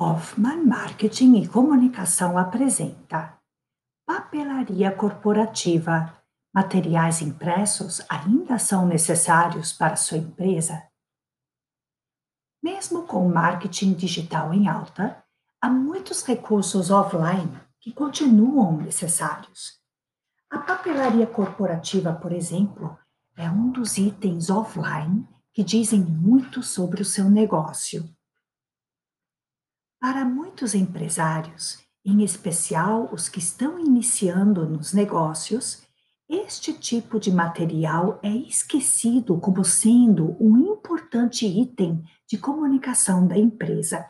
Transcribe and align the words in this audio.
Hoffman 0.00 0.64
Marketing 0.64 1.38
e 1.38 1.48
Comunicação 1.48 2.38
apresenta 2.38 3.36
Papelaria 4.06 4.92
Corporativa. 4.92 6.16
Materiais 6.54 7.20
impressos 7.20 8.00
ainda 8.08 8.60
são 8.60 8.86
necessários 8.86 9.72
para 9.72 9.96
sua 9.96 10.18
empresa? 10.18 10.84
Mesmo 12.62 13.08
com 13.08 13.28
marketing 13.28 13.94
digital 13.94 14.54
em 14.54 14.68
alta, 14.68 15.20
há 15.60 15.68
muitos 15.68 16.22
recursos 16.22 16.92
offline 16.92 17.58
que 17.80 17.92
continuam 17.92 18.76
necessários. 18.76 19.80
A 20.48 20.58
papelaria 20.58 21.26
corporativa, 21.26 22.12
por 22.12 22.30
exemplo, 22.30 22.96
é 23.36 23.50
um 23.50 23.72
dos 23.72 23.98
itens 23.98 24.48
offline 24.48 25.26
que 25.52 25.64
dizem 25.64 26.00
muito 26.00 26.62
sobre 26.62 27.02
o 27.02 27.04
seu 27.04 27.28
negócio. 27.28 28.08
Para 30.00 30.24
muitos 30.24 30.76
empresários, 30.76 31.82
em 32.04 32.22
especial 32.22 33.08
os 33.12 33.28
que 33.28 33.40
estão 33.40 33.80
iniciando 33.80 34.64
nos 34.68 34.92
negócios, 34.92 35.82
este 36.28 36.72
tipo 36.72 37.18
de 37.18 37.32
material 37.32 38.20
é 38.22 38.28
esquecido 38.28 39.40
como 39.40 39.64
sendo 39.64 40.36
um 40.38 40.56
importante 40.72 41.46
item 41.46 42.04
de 42.28 42.38
comunicação 42.38 43.26
da 43.26 43.36
empresa. 43.36 44.08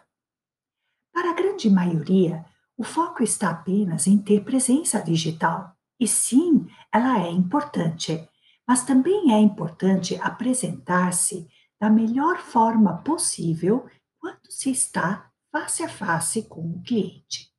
Para 1.10 1.30
a 1.30 1.34
grande 1.34 1.70
maioria, 1.70 2.44
o 2.76 2.84
foco 2.84 3.22
está 3.22 3.48
apenas 3.48 4.06
em 4.06 4.18
ter 4.18 4.44
presença 4.44 5.00
digital. 5.00 5.74
E 5.98 6.06
sim, 6.06 6.66
ela 6.92 7.18
é 7.18 7.30
importante, 7.30 8.28
mas 8.66 8.84
também 8.84 9.32
é 9.32 9.38
importante 9.38 10.16
apresentar-se 10.20 11.48
da 11.80 11.88
melhor 11.88 12.38
forma 12.38 12.98
possível 12.98 13.86
quando 14.20 14.50
se 14.50 14.70
está 14.70 15.28
face 15.50 15.82
a 15.82 15.88
face 15.88 16.42
com 16.42 16.60
o 16.60 16.82
cliente. 16.82 17.50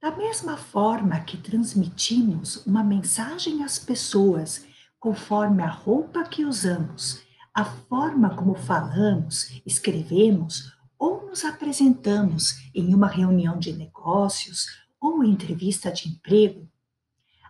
Da 0.00 0.10
mesma 0.10 0.56
forma 0.56 1.20
que 1.20 1.36
transmitimos 1.36 2.64
uma 2.66 2.82
mensagem 2.82 3.62
às 3.62 3.78
pessoas 3.78 4.66
conforme 4.98 5.62
a 5.62 5.70
roupa 5.70 6.24
que 6.24 6.44
usamos, 6.44 7.22
a 7.54 7.64
forma 7.64 8.34
como 8.34 8.54
falamos, 8.54 9.60
escrevemos 9.66 10.72
ou 10.98 11.26
nos 11.26 11.44
apresentamos 11.44 12.70
em 12.74 12.94
uma 12.94 13.08
reunião 13.08 13.58
de 13.58 13.72
negócios 13.72 14.66
ou 15.00 15.24
entrevista 15.24 15.90
de 15.90 16.08
emprego, 16.08 16.68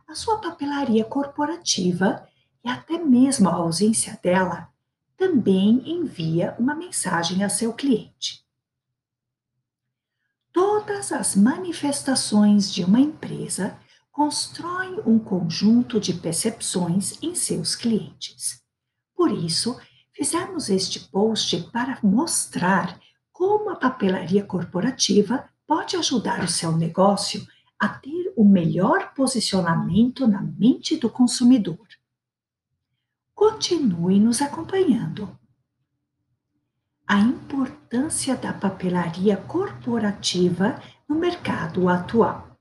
a 0.08 0.14
sua 0.14 0.38
papelaria 0.40 1.04
corporativa 1.04 2.26
e 2.64 2.68
até 2.68 2.98
mesmo 2.98 3.48
a 3.48 3.54
ausência 3.54 4.18
dela 4.22 4.71
também 5.22 5.80
envia 5.88 6.52
uma 6.58 6.74
mensagem 6.74 7.44
a 7.44 7.48
seu 7.48 7.72
cliente. 7.72 8.44
Todas 10.52 11.12
as 11.12 11.36
manifestações 11.36 12.74
de 12.74 12.82
uma 12.82 12.98
empresa 12.98 13.78
constroem 14.10 15.00
um 15.06 15.20
conjunto 15.20 16.00
de 16.00 16.12
percepções 16.12 17.22
em 17.22 17.36
seus 17.36 17.76
clientes. 17.76 18.64
Por 19.14 19.30
isso, 19.30 19.80
fizemos 20.12 20.68
este 20.68 20.98
post 20.98 21.70
para 21.70 22.00
mostrar 22.02 22.98
como 23.30 23.70
a 23.70 23.76
papelaria 23.76 24.42
corporativa 24.42 25.48
pode 25.64 25.94
ajudar 25.94 26.42
o 26.42 26.48
seu 26.48 26.76
negócio 26.76 27.46
a 27.78 27.88
ter 27.88 28.32
o 28.36 28.44
melhor 28.44 29.14
posicionamento 29.14 30.26
na 30.26 30.42
mente 30.42 30.96
do 30.96 31.08
consumidor. 31.08 31.86
Continue 33.44 34.20
nos 34.20 34.40
acompanhando. 34.40 35.36
A 37.08 37.18
importância 37.18 38.36
da 38.36 38.52
papelaria 38.52 39.36
corporativa 39.36 40.80
no 41.08 41.16
mercado 41.16 41.88
atual. 41.88 42.56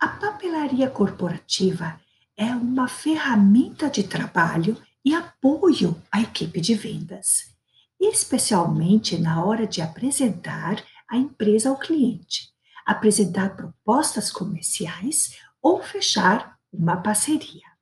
A 0.00 0.08
papelaria 0.08 0.88
corporativa 0.88 2.00
é 2.34 2.46
uma 2.46 2.88
ferramenta 2.88 3.90
de 3.90 4.04
trabalho 4.04 4.74
e 5.04 5.14
apoio 5.14 6.02
à 6.10 6.22
equipe 6.22 6.58
de 6.58 6.74
vendas, 6.74 7.54
especialmente 8.00 9.18
na 9.18 9.44
hora 9.44 9.66
de 9.66 9.82
apresentar 9.82 10.82
a 11.06 11.18
empresa 11.18 11.68
ao 11.68 11.76
cliente, 11.76 12.54
apresentar 12.86 13.54
propostas 13.54 14.32
comerciais 14.32 15.36
ou 15.60 15.82
fechar 15.82 16.58
uma 16.72 16.96
parceria. 16.96 17.75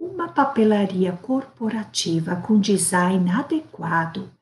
Uma 0.00 0.32
papelaria 0.32 1.12
corporativa 1.12 2.34
com 2.34 2.58
design 2.58 3.30
adequado 3.30 4.32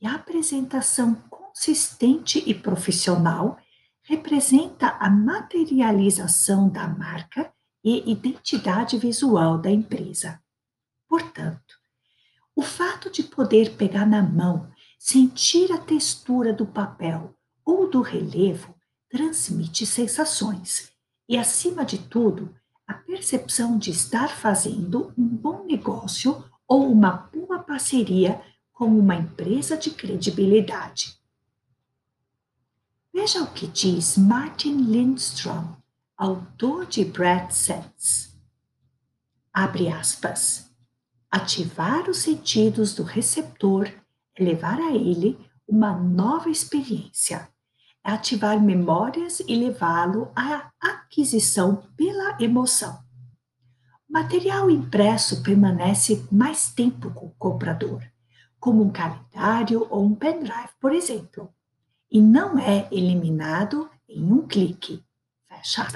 e 0.00 0.06
apresentação 0.06 1.14
consistente 1.28 2.42
e 2.46 2.54
profissional 2.54 3.58
representa 4.04 4.96
a 4.98 5.10
materialização 5.10 6.66
da 6.66 6.88
marca 6.88 7.52
e 7.84 8.10
identidade 8.10 8.96
visual 8.96 9.58
da 9.58 9.70
empresa. 9.70 10.42
Portanto, 11.06 11.74
o 12.56 12.62
fato 12.62 13.10
de 13.10 13.22
poder 13.22 13.76
pegar 13.76 14.06
na 14.06 14.22
mão, 14.22 14.72
sentir 14.98 15.70
a 15.72 15.78
textura 15.78 16.54
do 16.54 16.64
papel 16.64 17.36
ou 17.62 17.86
do 17.86 18.00
relevo 18.00 18.74
transmite 19.10 19.84
sensações 19.84 20.90
e, 21.28 21.36
acima 21.36 21.84
de 21.84 21.98
tudo, 21.98 22.54
a 22.92 22.94
percepção 22.94 23.78
de 23.78 23.90
estar 23.90 24.28
fazendo 24.28 25.14
um 25.16 25.26
bom 25.26 25.64
negócio 25.64 26.44
ou 26.68 26.92
uma 26.92 27.10
boa 27.10 27.58
parceria 27.58 28.38
com 28.70 28.84
uma 28.84 29.16
empresa 29.16 29.78
de 29.78 29.90
credibilidade. 29.90 31.18
Veja 33.10 33.42
o 33.42 33.50
que 33.50 33.66
diz 33.66 34.18
Martin 34.18 34.76
Lindstrom, 34.76 35.74
autor 36.14 36.84
de 36.84 37.02
Brad 37.02 37.50
Sense. 37.50 38.30
Abre 39.50 39.88
aspas. 39.88 40.70
Ativar 41.30 42.10
os 42.10 42.18
sentidos 42.18 42.94
do 42.94 43.04
receptor 43.04 43.86
é 44.36 44.44
levar 44.44 44.78
a 44.78 44.94
ele 44.94 45.38
uma 45.66 45.96
nova 45.96 46.50
experiência 46.50 47.50
ativar 48.02 48.60
memórias 48.60 49.40
e 49.40 49.54
levá-lo 49.54 50.30
à 50.34 50.70
aquisição 50.80 51.88
pela 51.96 52.36
emoção. 52.40 53.02
Material 54.08 54.70
impresso 54.70 55.42
permanece 55.42 56.26
mais 56.30 56.72
tempo 56.72 57.10
com 57.12 57.26
o 57.26 57.34
comprador, 57.38 58.02
como 58.60 58.82
um 58.82 58.90
calendário 58.90 59.86
ou 59.88 60.04
um 60.04 60.14
pendrive, 60.14 60.70
por 60.80 60.92
exemplo, 60.92 61.52
e 62.10 62.20
não 62.20 62.58
é 62.58 62.88
eliminado 62.90 63.88
em 64.08 64.30
um 64.30 64.46
clique. 64.46 65.02
Fecha. 65.48 65.86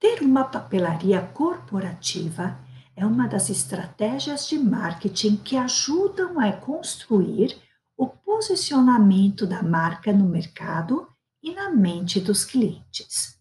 Ter 0.00 0.22
uma 0.22 0.44
papelaria 0.44 1.20
corporativa 1.20 2.58
é 2.96 3.06
uma 3.06 3.28
das 3.28 3.50
estratégias 3.50 4.48
de 4.48 4.58
marketing 4.58 5.36
que 5.36 5.56
ajudam 5.56 6.40
a 6.40 6.52
construir 6.52 7.56
o 8.00 8.06
posicionamento 8.06 9.46
da 9.46 9.62
marca 9.62 10.10
no 10.10 10.24
mercado 10.24 11.06
e 11.42 11.52
na 11.52 11.68
mente 11.68 12.18
dos 12.18 12.46
clientes. 12.46 13.38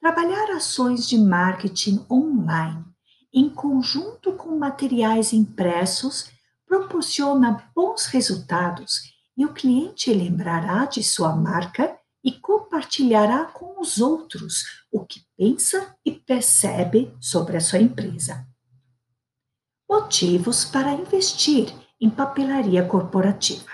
Trabalhar 0.00 0.52
ações 0.52 1.06
de 1.06 1.18
marketing 1.18 2.02
online 2.10 2.82
em 3.30 3.50
conjunto 3.50 4.32
com 4.32 4.58
materiais 4.58 5.34
impressos 5.34 6.30
proporciona 6.64 7.70
bons 7.76 8.06
resultados 8.06 9.02
e 9.36 9.44
o 9.44 9.52
cliente 9.52 10.14
lembrará 10.14 10.86
de 10.86 11.02
sua 11.02 11.36
marca 11.36 11.94
e 12.24 12.32
compartilhará 12.32 13.44
com 13.44 13.78
os 13.78 14.00
outros 14.00 14.64
o 14.90 15.04
que 15.04 15.20
pensa 15.36 15.94
e 16.06 16.12
percebe 16.12 17.14
sobre 17.20 17.58
a 17.58 17.60
sua 17.60 17.80
empresa. 17.80 18.48
Motivos 19.86 20.64
para 20.64 20.90
investir 20.92 21.70
em 22.00 22.08
papelaria 22.08 22.84
corporativa. 22.84 23.70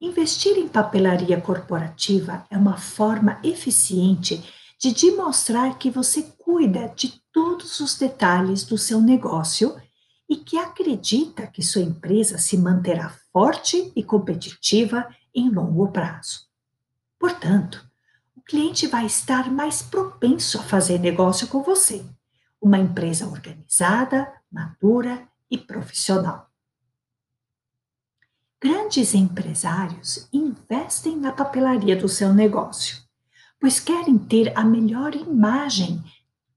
Investir 0.00 0.58
em 0.58 0.68
papelaria 0.68 1.40
corporativa 1.40 2.44
é 2.50 2.56
uma 2.56 2.76
forma 2.76 3.40
eficiente 3.42 4.42
de 4.78 4.92
demonstrar 4.92 5.78
que 5.78 5.90
você 5.90 6.22
cuida 6.38 6.88
de 6.88 7.22
todos 7.32 7.78
os 7.78 7.96
detalhes 7.96 8.64
do 8.64 8.76
seu 8.76 9.00
negócio 9.00 9.80
e 10.28 10.36
que 10.36 10.58
acredita 10.58 11.46
que 11.46 11.62
sua 11.62 11.82
empresa 11.82 12.36
se 12.36 12.56
manterá 12.58 13.16
forte 13.32 13.92
e 13.94 14.02
competitiva 14.02 15.08
em 15.34 15.50
longo 15.50 15.92
prazo. 15.92 16.48
Portanto, 17.18 17.88
o 18.36 18.40
cliente 18.40 18.86
vai 18.86 19.06
estar 19.06 19.50
mais 19.50 19.82
propenso 19.82 20.58
a 20.58 20.62
fazer 20.62 20.98
negócio 20.98 21.46
com 21.46 21.62
você, 21.62 22.04
uma 22.60 22.78
empresa 22.78 23.26
organizada, 23.26 24.32
madura 24.50 25.28
e 25.50 25.56
profissional. 25.56 26.51
Grandes 28.62 29.12
empresários 29.12 30.28
investem 30.32 31.16
na 31.16 31.32
papelaria 31.32 31.96
do 31.96 32.08
seu 32.08 32.32
negócio, 32.32 33.02
pois 33.58 33.80
querem 33.80 34.16
ter 34.16 34.56
a 34.56 34.62
melhor 34.62 35.16
imagem 35.16 36.00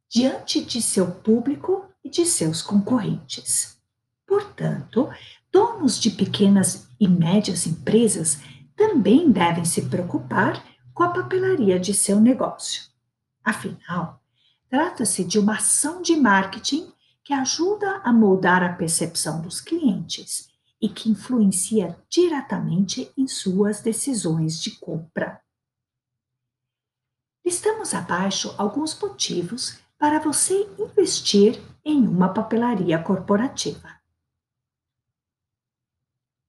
diante 0.08 0.64
de 0.64 0.84
seu 0.84 1.10
público 1.10 1.84
e 2.04 2.10
de 2.12 2.24
seus 2.24 2.62
concorrentes. 2.62 3.80
Portanto, 4.28 5.10
donos 5.52 6.00
de 6.00 6.12
pequenas 6.12 6.88
e 7.00 7.08
médias 7.08 7.66
empresas 7.66 8.38
também 8.76 9.32
devem 9.32 9.66
se 9.66 9.82
preocupar 9.88 10.64
com 10.94 11.02
a 11.02 11.10
papelaria 11.10 11.80
de 11.80 11.92
seu 11.92 12.22
negócio. 12.22 12.84
Afinal, 13.44 14.22
trata-se 14.70 15.24
de 15.24 15.40
uma 15.40 15.56
ação 15.56 16.04
de 16.04 16.16
marketing 16.16 16.88
que 17.24 17.34
ajuda 17.34 18.00
a 18.04 18.14
moldar 18.14 18.62
a 18.62 18.74
percepção 18.74 19.42
dos 19.42 19.60
clientes 19.60 20.54
e 20.86 20.90
que 20.90 21.10
influencia 21.10 22.00
diretamente 22.08 23.12
em 23.18 23.28
suas 23.28 23.82
decisões 23.82 24.62
de 24.62 24.78
compra. 24.80 25.44
Listamos 27.44 27.96
abaixo 27.96 28.54
alguns 28.56 29.00
motivos 29.00 29.80
para 29.98 30.20
você 30.20 30.54
investir 30.78 31.60
em 31.84 32.08
uma 32.08 32.32
papelaria 32.32 33.02
corporativa. 33.02 34.00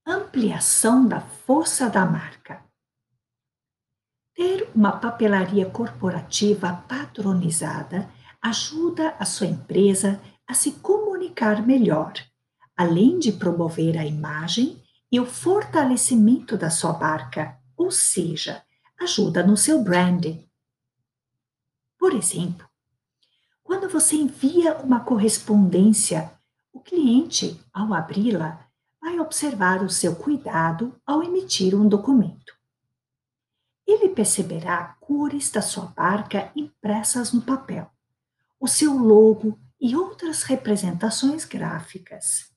Ampliação 0.06 1.08
da 1.08 1.22
força 1.22 1.88
da 1.88 2.04
marca. 2.04 2.62
Ter 4.34 4.70
uma 4.74 5.00
papelaria 5.00 5.70
corporativa 5.70 6.84
padronizada 6.86 8.12
ajuda 8.42 9.16
a 9.18 9.24
sua 9.24 9.46
empresa 9.46 10.20
a 10.46 10.52
se 10.52 10.72
comunicar 10.72 11.66
melhor, 11.66 12.12
além 12.76 13.18
de 13.18 13.32
promover 13.32 13.96
a 13.96 14.04
imagem 14.04 14.82
e 15.10 15.18
o 15.18 15.26
fortalecimento 15.26 16.56
da 16.56 16.68
sua 16.68 16.98
marca, 16.98 17.58
ou 17.76 17.90
seja, 17.90 18.62
ajuda 19.00 19.42
no 19.42 19.56
seu 19.56 19.82
branding. 19.82 20.46
Por 21.98 22.12
exemplo, 22.14 22.68
quando 23.62 23.88
você 23.88 24.16
envia 24.16 24.76
uma 24.76 25.00
correspondência, 25.00 26.30
o 26.72 26.80
cliente, 26.80 27.60
ao 27.72 27.94
abri-la, 27.94 28.66
vai 29.00 29.18
observar 29.18 29.82
o 29.82 29.88
seu 29.88 30.14
cuidado 30.14 30.94
ao 31.06 31.22
emitir 31.22 31.74
um 31.74 31.88
documento. 31.88 32.54
Ele 33.86 34.08
perceberá 34.08 34.96
cores 35.00 35.50
da 35.50 35.62
sua 35.62 35.92
marca 35.96 36.50
impressas 36.54 37.32
no 37.32 37.40
papel, 37.40 37.90
o 38.58 38.66
seu 38.66 38.96
logo 38.98 39.58
e 39.80 39.94
outras 39.96 40.42
representações 40.42 41.44
gráficas. 41.44 42.55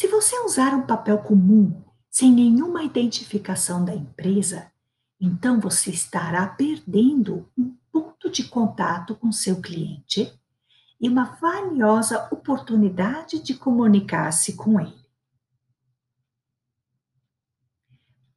Se 0.00 0.08
você 0.08 0.40
usar 0.40 0.72
um 0.72 0.86
papel 0.86 1.18
comum, 1.18 1.84
sem 2.08 2.32
nenhuma 2.32 2.82
identificação 2.82 3.84
da 3.84 3.94
empresa, 3.94 4.72
então 5.20 5.60
você 5.60 5.90
estará 5.90 6.46
perdendo 6.46 7.46
um 7.54 7.76
ponto 7.92 8.30
de 8.30 8.44
contato 8.44 9.14
com 9.14 9.30
seu 9.30 9.60
cliente 9.60 10.32
e 10.98 11.06
uma 11.06 11.36
valiosa 11.36 12.26
oportunidade 12.32 13.42
de 13.42 13.52
comunicar-se 13.52 14.54
com 14.54 14.80
ele. 14.80 15.04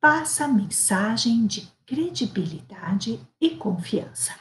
Passa 0.01 0.49
mensagem 0.49 1.47
de 1.47 1.71
credibilidade 1.85 3.25
e 3.39 3.51
confiança. 3.51 4.37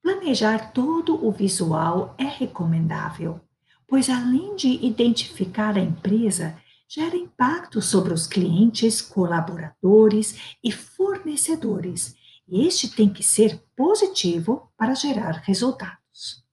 Planejar 0.00 0.70
todo 0.70 1.26
o 1.26 1.32
visual 1.32 2.14
é 2.16 2.22
recomendável, 2.22 3.43
pois 3.86 4.08
além 4.08 4.56
de 4.56 4.68
identificar 4.84 5.76
a 5.76 5.80
empresa, 5.80 6.56
gera 6.88 7.16
impacto 7.16 7.82
sobre 7.82 8.12
os 8.12 8.26
clientes, 8.26 9.02
colaboradores 9.02 10.56
e 10.62 10.70
fornecedores, 10.70 12.14
e 12.46 12.66
este 12.66 12.88
tem 12.88 13.08
que 13.08 13.22
ser 13.22 13.62
positivo 13.76 14.70
para 14.76 14.94
gerar 14.94 15.42
resultados. 15.44 16.44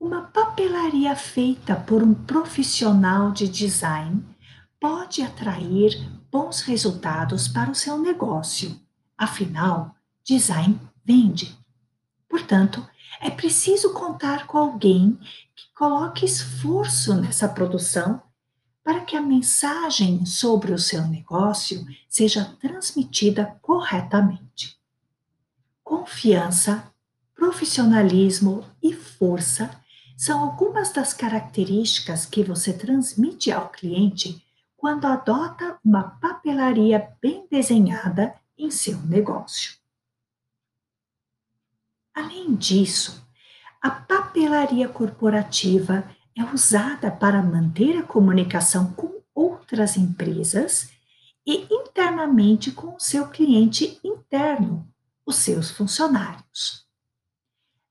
Uma 0.00 0.22
papelaria 0.22 1.14
feita 1.14 1.76
por 1.76 2.02
um 2.02 2.14
profissional 2.14 3.32
de 3.32 3.48
design 3.48 4.24
pode 4.80 5.22
atrair 5.22 5.92
bons 6.30 6.60
resultados 6.60 7.48
para 7.48 7.70
o 7.70 7.74
seu 7.74 7.98
negócio. 7.98 8.80
Afinal, 9.16 9.94
design 10.24 10.78
vende. 11.04 11.58
Portanto, 12.28 12.88
é 13.20 13.30
preciso 13.30 13.92
contar 13.92 14.46
com 14.46 14.58
alguém 14.58 15.18
que 15.56 15.64
coloque 15.74 16.24
esforço 16.24 17.14
nessa 17.14 17.48
produção 17.48 18.22
para 18.84 19.00
que 19.00 19.16
a 19.16 19.20
mensagem 19.20 20.24
sobre 20.24 20.72
o 20.72 20.78
seu 20.78 21.06
negócio 21.06 21.86
seja 22.08 22.56
transmitida 22.60 23.58
corretamente. 23.60 24.78
Confiança, 25.84 26.90
profissionalismo 27.34 28.64
e 28.82 28.92
força 28.92 29.70
são 30.16 30.40
algumas 30.40 30.92
das 30.92 31.14
características 31.14 32.26
que 32.26 32.42
você 32.42 32.72
transmite 32.72 33.52
ao 33.52 33.68
cliente 33.68 34.44
quando 34.76 35.06
adota 35.06 35.78
uma 35.84 36.02
papelaria 36.20 37.10
bem 37.20 37.46
desenhada 37.50 38.34
em 38.56 38.70
seu 38.70 38.98
negócio. 39.02 39.77
Além 42.18 42.56
disso, 42.56 43.24
a 43.80 43.88
papelaria 43.88 44.88
corporativa 44.88 46.02
é 46.36 46.42
usada 46.52 47.12
para 47.12 47.40
manter 47.40 47.96
a 47.96 48.02
comunicação 48.02 48.92
com 48.94 49.22
outras 49.32 49.96
empresas 49.96 50.90
e 51.46 51.72
internamente 51.72 52.72
com 52.72 52.96
o 52.96 52.98
seu 52.98 53.28
cliente 53.28 54.00
interno, 54.02 54.92
os 55.24 55.36
seus 55.36 55.70
funcionários. 55.70 56.88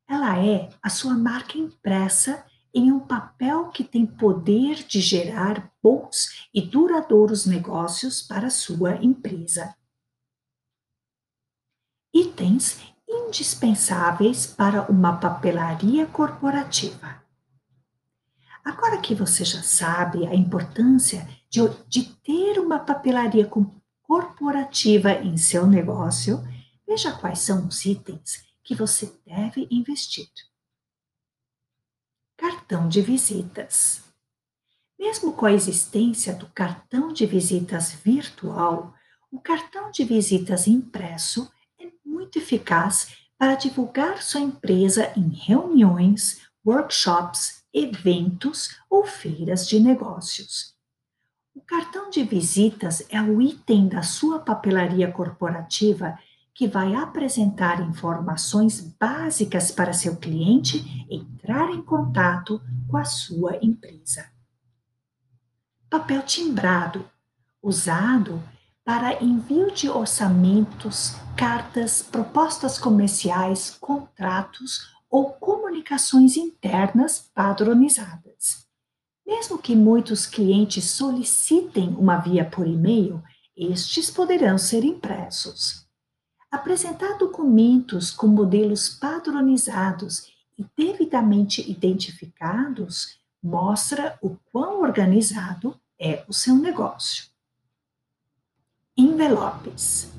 Ela 0.06 0.38
é 0.46 0.68
a 0.84 0.90
sua 0.90 1.14
marca 1.14 1.58
impressa 1.58 2.46
em 2.74 2.92
um 2.92 3.00
papel 3.00 3.70
que 3.70 3.82
tem 3.82 4.06
poder 4.06 4.84
de 4.84 5.00
gerar 5.00 5.72
bons 5.82 6.50
e 6.54 6.62
duradouros 6.62 7.46
negócios 7.46 8.22
para 8.22 8.50
sua 8.50 8.96
empresa. 9.02 9.74
Itens 12.14 12.97
indispensáveis 13.08 14.46
para 14.46 14.84
uma 14.92 15.18
papelaria 15.18 16.06
corporativa. 16.08 17.24
Agora 18.64 19.00
que 19.00 19.16
você 19.16 19.46
já 19.46 19.64
sabe 19.64 20.28
a 20.28 20.36
importância 20.36 21.28
de, 21.50 21.62
de 21.88 22.04
ter 22.04 22.60
uma 22.60 22.80
papelaria 22.80 23.50
corporativa 24.04 25.14
em 25.14 25.38
seu 25.38 25.66
negócio, 25.66 26.46
veja 26.86 27.14
quais 27.14 27.40
são 27.40 27.66
os 27.66 27.86
itens 27.86 28.46
que 28.64 28.76
você 28.76 29.14
deve 29.26 29.68
investir. 29.72 30.30
Cartão 32.36 32.90
de 32.90 33.02
visitas. 33.02 34.04
Mesmo 35.00 35.32
com 35.32 35.46
a 35.46 35.54
existência 35.54 36.34
do 36.34 36.48
cartão 36.48 37.14
de 37.14 37.26
visitas 37.26 37.94
virtual, 37.94 38.94
o 39.32 39.40
cartão 39.40 39.92
de 39.92 40.04
visitas 40.04 40.68
impresso 40.68 41.50
muito 42.18 42.40
eficaz 42.40 43.16
para 43.38 43.54
divulgar 43.54 44.24
sua 44.24 44.42
empresa 44.42 45.14
em 45.16 45.30
reuniões, 45.30 46.42
workshops, 46.66 47.64
eventos 47.72 48.76
ou 48.90 49.06
feiras 49.06 49.68
de 49.68 49.80
negócios. 49.80 50.76
O 51.54 51.62
cartão 51.62 52.10
de 52.10 52.24
visitas 52.24 53.06
é 53.12 53.22
o 53.22 53.40
item 53.40 53.88
da 53.88 54.02
sua 54.02 54.40
papelaria 54.40 55.12
corporativa 55.12 56.18
que 56.56 56.68
vai 56.68 56.96
apresentar 56.96 57.88
informações 57.88 58.82
básicas 59.00 59.72
para 59.72 59.94
seu 59.94 60.16
cliente 60.16 61.06
entrar 61.08 61.70
em 61.70 61.84
contato 61.84 62.60
com 62.88 62.98
a 62.98 63.06
sua 63.06 63.60
empresa. 63.62 64.28
Papel 65.88 66.24
timbrado, 66.24 67.08
usado 67.62 68.42
para 68.88 69.22
envio 69.22 69.70
de 69.70 69.90
orçamentos, 69.90 71.18
cartas, 71.36 72.02
propostas 72.02 72.80
comerciais, 72.80 73.70
contratos 73.82 74.96
ou 75.10 75.34
comunicações 75.34 76.38
internas 76.38 77.30
padronizadas. 77.36 78.66
Mesmo 79.26 79.58
que 79.58 79.76
muitos 79.76 80.26
clientes 80.26 80.86
solicitem 80.86 81.90
uma 81.98 82.16
via 82.16 82.46
por 82.46 82.66
e-mail, 82.66 83.22
estes 83.58 84.10
poderão 84.10 84.58
ser 84.58 84.86
impressos. 84.86 85.86
Apresentar 86.50 87.18
documentos 87.18 88.10
com 88.10 88.28
modelos 88.28 88.88
padronizados 88.88 90.32
e 90.58 90.66
devidamente 90.78 91.70
identificados 91.70 93.20
mostra 93.44 94.18
o 94.22 94.38
quão 94.50 94.82
organizado 94.82 95.78
é 96.00 96.24
o 96.26 96.32
seu 96.32 96.56
negócio. 96.56 97.36
Envelopes. 99.00 100.12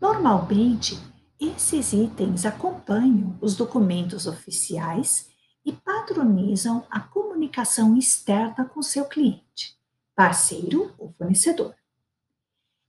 Normalmente, 0.00 0.98
esses 1.38 1.92
itens 1.92 2.46
acompanham 2.46 3.36
os 3.38 3.54
documentos 3.54 4.26
oficiais 4.26 5.28
e 5.62 5.72
padronizam 5.72 6.86
a 6.90 7.00
comunicação 7.00 7.98
externa 7.98 8.64
com 8.64 8.80
seu 8.80 9.04
cliente, 9.04 9.76
parceiro 10.16 10.94
ou 10.96 11.12
fornecedor. 11.18 11.74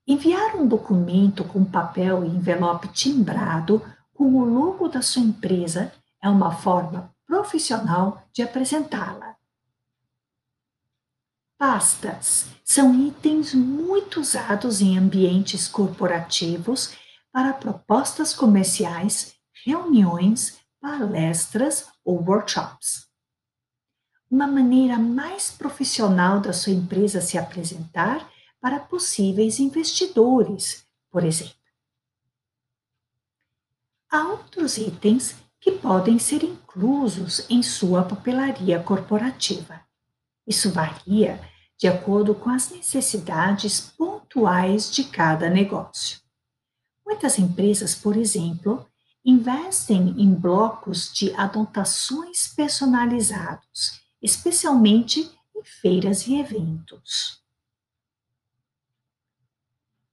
Enviar 0.08 0.56
um 0.56 0.66
documento 0.66 1.44
com 1.44 1.66
papel 1.66 2.24
e 2.24 2.30
envelope 2.30 2.88
timbrado 2.88 3.82
com 4.14 4.34
o 4.36 4.46
logo 4.46 4.88
da 4.88 5.02
sua 5.02 5.22
empresa 5.22 5.92
é 6.24 6.30
uma 6.30 6.52
forma 6.52 7.14
profissional 7.28 8.24
de 8.32 8.42
apresentá-la. 8.42 9.36
Pastas 11.60 12.46
são 12.64 12.96
itens 13.06 13.54
muito 13.54 14.22
usados 14.22 14.80
em 14.80 14.98
ambientes 14.98 15.68
corporativos 15.68 16.96
para 17.34 17.52
propostas 17.52 18.34
comerciais, 18.34 19.36
reuniões, 19.66 20.58
palestras 20.80 21.90
ou 22.06 22.24
workshops. 22.24 23.10
Uma 24.32 24.48
maneira 24.48 24.98
mais 24.98 25.52
profissional 25.52 26.40
da 26.40 26.54
sua 26.54 26.72
empresa 26.72 27.20
se 27.20 27.38
apresentar 27.38 28.26
para 28.62 28.80
possíveis 28.80 29.60
investidores, 29.60 30.88
por 31.12 31.26
exemplo. 31.26 31.56
Há 34.10 34.30
outros 34.30 34.78
itens 34.78 35.36
que 35.60 35.74
podem 35.74 36.20
ser 36.20 36.42
inclusos 36.42 37.46
em 37.50 37.62
sua 37.62 38.06
papelaria 38.06 38.82
corporativa. 38.82 39.89
Isso 40.50 40.72
varia 40.72 41.40
de 41.78 41.88
acordo 41.88 42.34
com 42.34 42.50
as 42.50 42.72
necessidades 42.72 43.80
pontuais 43.80 44.92
de 44.92 45.04
cada 45.04 45.48
negócio. 45.48 46.20
Muitas 47.06 47.38
empresas, 47.38 47.94
por 47.94 48.18
exemplo, 48.18 48.86
investem 49.24 50.16
em 50.18 50.34
blocos 50.34 51.14
de 51.14 51.32
anotações 51.36 52.48
personalizados, 52.48 54.02
especialmente 54.22 55.32
em 55.56 55.64
feiras 55.64 56.26
e 56.26 56.40
eventos. 56.40 57.40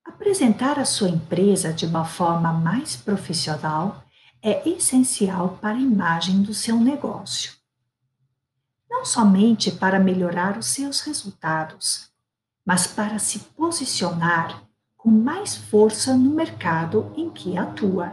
Apresentar 0.05 0.79
a 0.79 0.85
sua 0.85 1.09
empresa 1.09 1.73
de 1.73 1.87
uma 1.87 2.05
forma 2.05 2.53
mais 2.53 2.95
profissional 2.95 4.05
é 4.43 4.69
essencial 4.69 5.59
para 5.61 5.77
a 5.77 5.81
imagem 5.81 6.43
do 6.43 6.53
seu 6.53 6.77
negócio. 6.77 7.66
Somente 9.07 9.71
para 9.71 10.01
melhorar 10.01 10.59
os 10.59 10.67
seus 10.67 11.01
resultados, 11.03 12.11
mas 12.65 12.89
para 12.89 13.21
se 13.21 13.39
posicionar 13.39 14.65
com 14.97 15.09
mais 15.09 15.55
força 15.55 16.17
no 16.17 16.31
mercado 16.31 17.15
em 17.17 17.31
que 17.31 17.57
atua. 17.57 18.13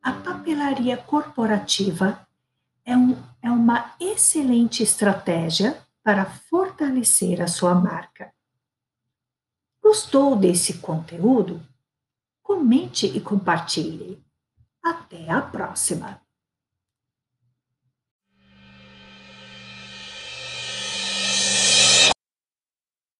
A 0.00 0.12
papelaria 0.12 0.96
corporativa 0.96 2.24
é, 2.84 2.96
um, 2.96 3.20
é 3.42 3.50
uma 3.50 3.96
excelente 3.98 4.84
estratégia 4.84 5.82
para 6.04 6.26
fortalecer 6.26 7.42
a 7.42 7.48
sua 7.48 7.74
marca. 7.74 8.32
Gostou 9.82 10.36
desse 10.36 10.74
conteúdo? 10.74 11.60
Comente 12.40 13.06
e 13.06 13.20
compartilhe. 13.20 14.24
Até 14.80 15.28
a 15.28 15.42
próxima! 15.42 16.23